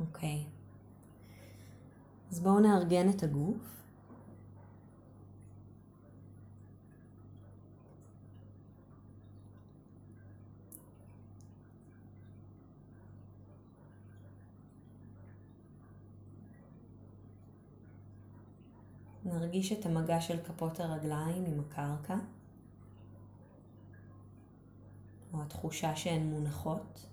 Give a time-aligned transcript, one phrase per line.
[0.00, 0.44] אוקיי.
[2.30, 3.76] אז בואו נארגן את הגוף.
[19.24, 22.16] נרגיש את המגע של כפות הרגליים עם הקרקע,
[25.32, 27.06] או התחושה שהן מונחות.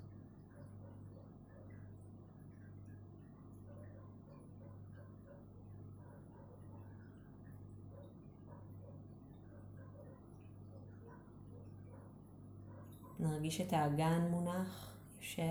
[13.34, 15.44] נרגיש את האגן מונח, יושב.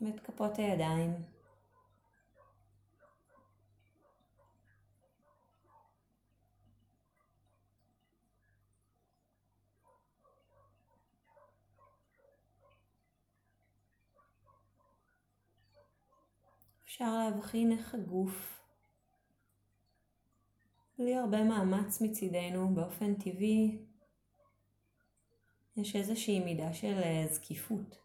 [0.00, 1.39] ואת כפות הידיים.
[16.90, 18.62] אפשר להבחין איך הגוף,
[20.98, 23.78] בלי הרבה מאמץ מצידנו, באופן טבעי,
[25.76, 27.98] יש איזושהי מידה של אה, זקיפות.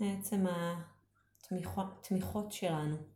[0.00, 0.46] בעצם
[1.50, 3.13] התמיכות שלנו.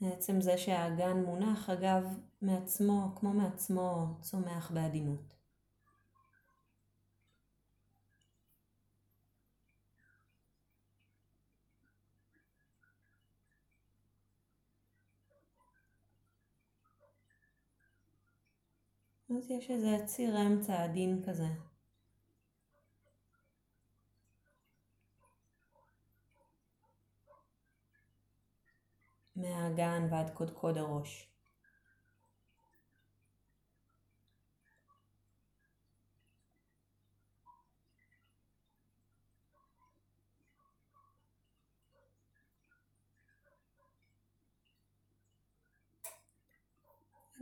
[0.00, 5.34] בעצם זה שהאגן מונח, אגב, מעצמו, כמו מעצמו, צומח בעדינות.
[19.30, 21.67] אז יש איזה ציר אמצע עדין כזה.
[29.78, 31.24] מהאגן ועד קודקוד הראש.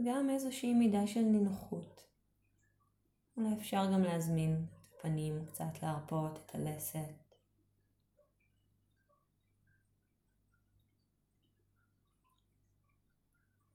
[0.04, 2.04] גם איזושהי מידה של נינוחות.
[3.36, 7.25] אולי אפשר גם להזמין את הפנים קצת להרפות, את הלסת.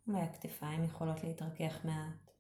[0.07, 2.31] אולי הכתפיים יכולות להתרכך מעט.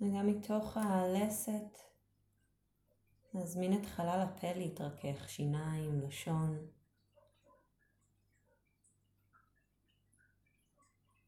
[0.00, 1.78] וגם מתוך הלסת
[3.34, 6.66] נזמין את חלל הפה להתרכך, שיניים, לשון.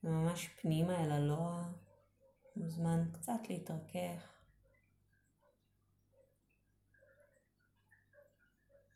[0.04, 1.72] וממש פנימה אל הלוע,
[2.56, 4.32] מוזמן קצת להתרכך.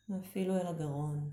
[0.09, 1.31] ואפילו אל הגרון.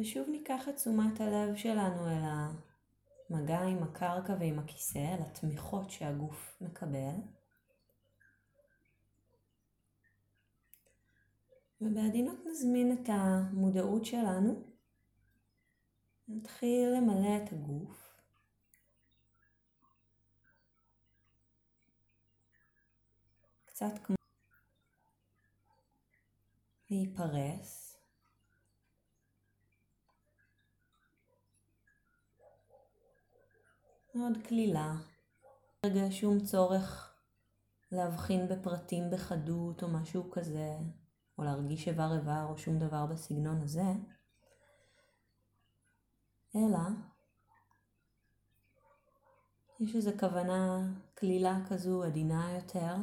[0.00, 2.22] ושוב ניקח את תשומת הלב שלנו אל
[3.30, 7.14] המגע עם הקרקע ועם הכיסא, אל התמיכות שהגוף מקבל.
[11.80, 14.62] ובעדינות נזמין את המודעות שלנו,
[16.28, 18.16] נתחיל למלא את הגוף.
[23.64, 24.16] קצת כמו
[26.90, 27.85] להיפרס.
[34.16, 34.94] מאוד קלילה.
[35.86, 37.14] רגע שום צורך
[37.92, 40.76] להבחין בפרטים בחדות או משהו כזה,
[41.38, 43.92] או להרגיש איבר איבר או שום דבר בסגנון הזה,
[46.56, 46.78] אלא
[49.80, 52.94] יש איזו כוונה קלילה כזו, עדינה יותר.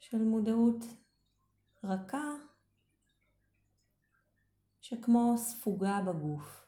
[0.00, 0.84] של מודעות
[1.84, 2.47] רכה
[4.88, 6.66] שכמו ספוגה בגוף.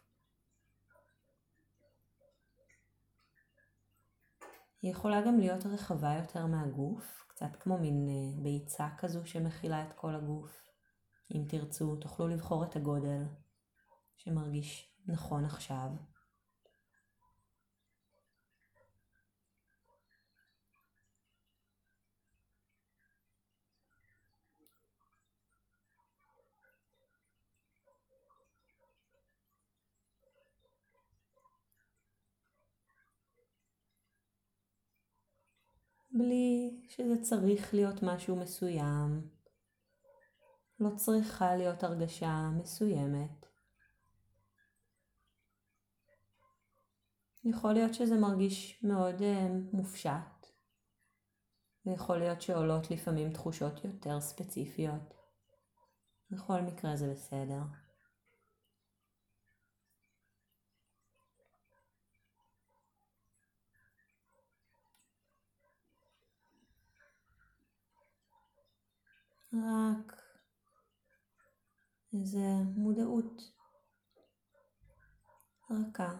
[4.83, 9.93] היא יכולה גם להיות רחבה יותר מהגוף, קצת כמו מין אה, ביצה כזו שמכילה את
[9.93, 10.65] כל הגוף.
[11.35, 13.23] אם תרצו, תוכלו לבחור את הגודל
[14.17, 15.89] שמרגיש נכון עכשיו.
[36.21, 39.29] בלי שזה צריך להיות משהו מסוים.
[40.81, 43.47] לא צריכה להיות הרגשה מסוימת.
[47.45, 49.23] יכול להיות שזה מרגיש מאוד uh,
[49.73, 50.47] מופשט,
[51.87, 55.15] ויכול להיות שעולות לפעמים תחושות יותר ספציפיות.
[56.31, 57.61] בכל מקרה זה בסדר.
[69.53, 70.23] רק
[72.13, 72.39] איזה
[72.77, 73.43] מודעות
[75.71, 76.15] רכה,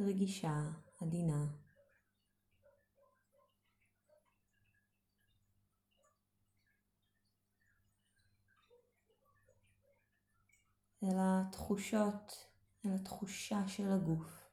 [0.00, 0.54] רגישה,
[1.00, 1.46] עדינה.
[11.02, 12.46] אל התחושות,
[12.86, 14.50] אל התחושה של הגוף,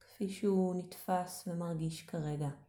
[0.00, 2.63] כפי שהוא נתפס ומרגיש כרגע.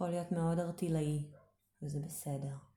[0.00, 1.26] יכול להיות מאוד ארטילאי,
[1.82, 2.69] וזה בסדר.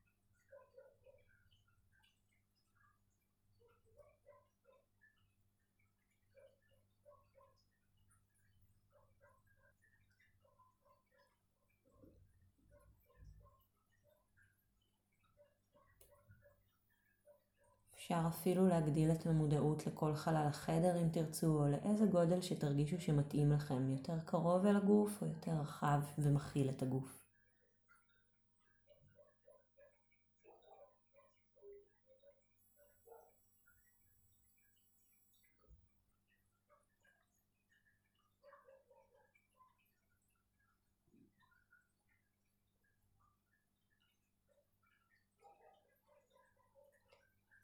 [18.04, 23.52] אפשר אפילו להגדיל את המודעות לכל חלל החדר אם תרצו, או לאיזה גודל שתרגישו שמתאים
[23.52, 27.23] לכם, יותר קרוב אל הגוף או יותר רחב ומכיל את הגוף.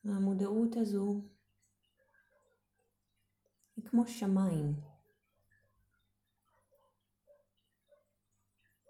[0.05, 1.20] והמודעות הזו
[3.76, 4.75] היא כמו שמיים.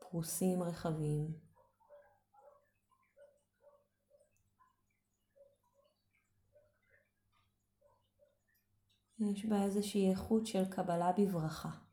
[0.00, 1.50] פרוסים רחבים.
[9.18, 11.89] יש בה איזושהי איכות של קבלה בברכה.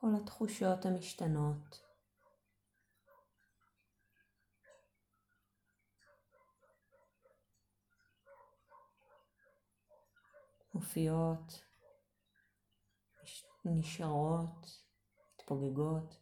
[0.00, 1.82] כל התחושות המשתנות.
[10.74, 11.64] מופיעות,
[13.64, 14.66] נשארות,
[15.34, 16.16] מתפוגגות.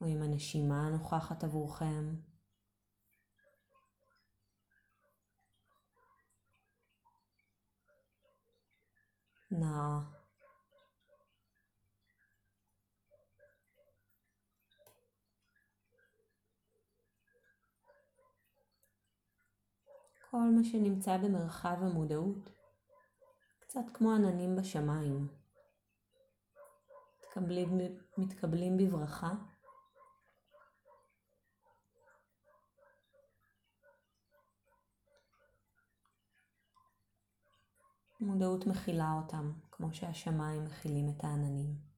[0.00, 2.29] או אם הנשימה נוכחת עבורכם.
[9.50, 10.00] נעה.
[20.30, 22.50] כל מה שנמצא במרחב המודעות,
[23.60, 25.28] קצת כמו עננים בשמיים,
[27.18, 27.78] מתקבלים,
[28.18, 29.34] מתקבלים בברכה.
[38.20, 41.89] מודעות מכילה אותם, כמו שהשמיים מכילים את העננים.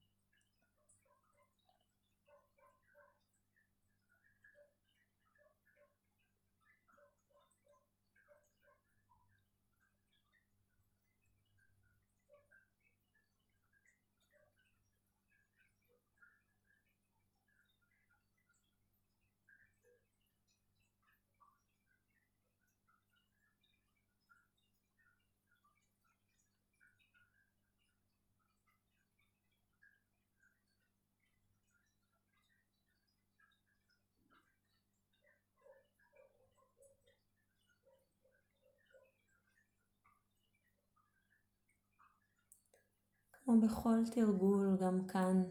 [43.44, 45.42] כמו בכל תרגול, גם כאן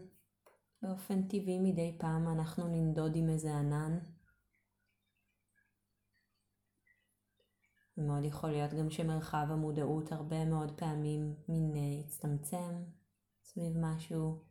[0.82, 3.98] באופן טבעי מדי פעם אנחנו ננדוד עם איזה ענן.
[7.96, 11.72] ומאוד יכול להיות גם שמרחב המודעות הרבה מאוד פעמים מין
[12.04, 12.82] הצטמצם
[13.42, 14.44] סביב משהו.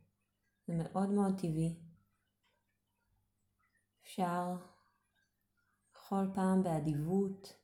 [0.66, 1.76] זה מאוד מאוד טבעי.
[4.02, 4.56] אפשר
[5.94, 7.56] בכל פעם באדיבות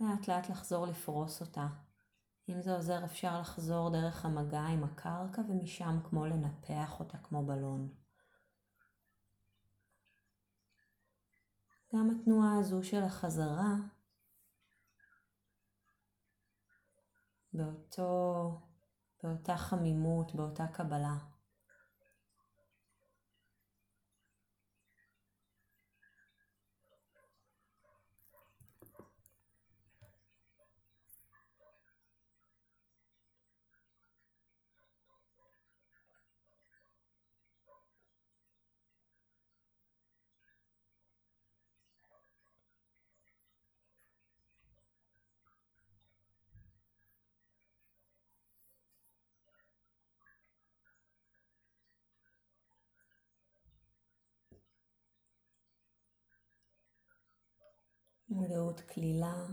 [0.00, 1.66] לאט לאט לחזור לפרוס אותה.
[2.50, 7.94] אם זה עוזר אפשר לחזור דרך המגע עם הקרקע ומשם כמו לנפח אותה כמו בלון.
[11.94, 13.74] גם התנועה הזו של החזרה
[17.52, 18.60] באותו,
[19.22, 21.29] באותה חמימות, באותה קבלה.
[58.30, 59.46] מודעות כלילה,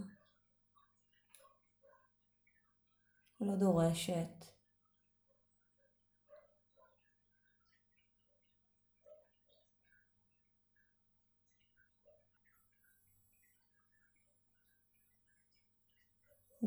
[3.41, 4.45] לא דורשת.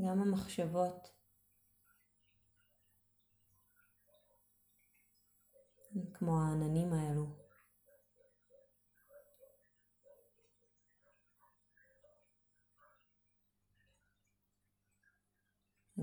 [0.06, 1.10] גם המחשבות
[6.14, 7.39] כמו העננים האלו.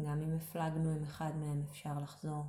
[0.07, 2.45] גם אם הפלגנו עם אחד מהם אפשר לחזור.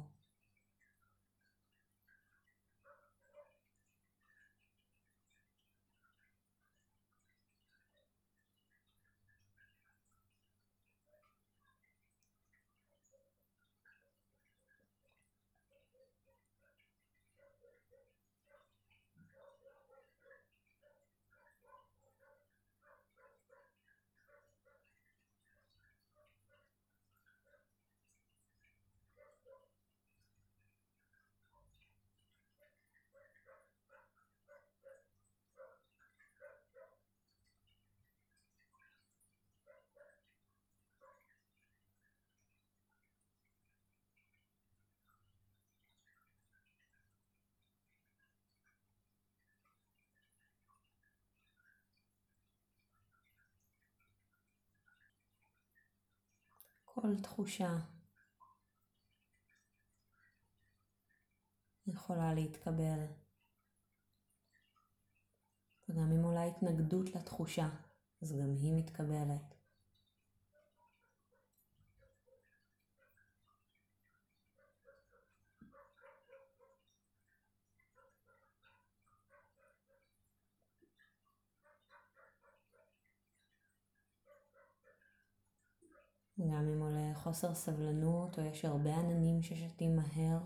[57.00, 57.78] כל תחושה
[61.86, 63.06] יכולה להתקבל.
[65.88, 67.68] וגם אם עולה התנגדות לתחושה,
[68.22, 69.57] אז גם היא מתקבלת.
[86.40, 90.38] גם אם עולה חוסר סבלנות או יש הרבה עננים ששתים מהר.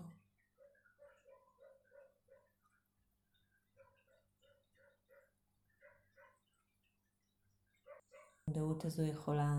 [8.47, 9.59] המודעות הזו יכולה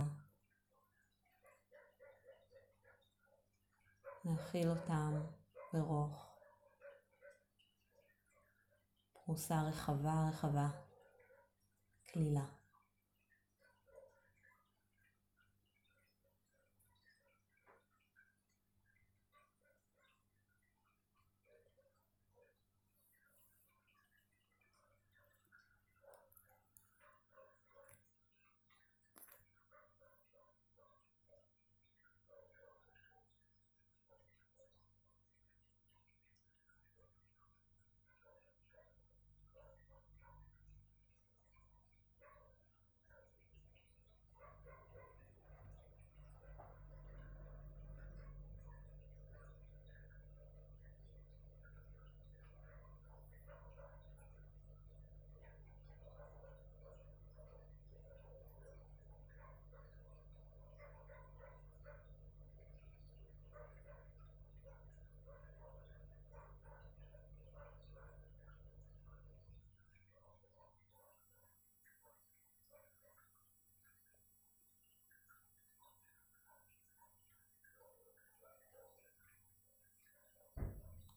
[4.25, 5.21] להכיל אותם
[5.73, 6.33] ברוך.
[9.13, 10.67] פרוסה רחבה רחבה,
[12.13, 12.62] כלילה.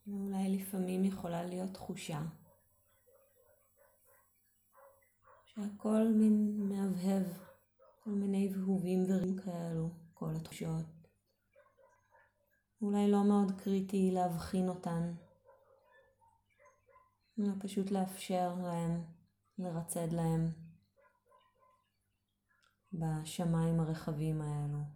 [0.06, 2.22] ואולי לפעמים יכולה להיות תחושה
[5.44, 7.24] שהכל מין מהבהב,
[8.04, 10.84] כל מיני הבהובים ורים כאלו, כל התחושות.
[12.82, 15.14] אולי לא מאוד קריטי להבחין אותן,
[17.38, 19.04] אלא פשוט לאפשר להם,
[19.58, 20.50] לרצד להם
[22.92, 24.95] בשמיים הרחבים האלו.